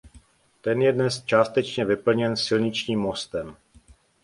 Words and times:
Ten 0.61 0.81
je 0.81 0.93
dnes 0.93 1.23
částečně 1.25 1.85
vyplněn 1.85 2.37
silničním 2.37 2.99
mostem. 2.99 3.57